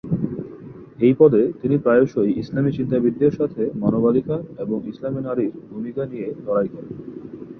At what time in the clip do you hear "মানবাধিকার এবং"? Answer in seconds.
3.75-4.77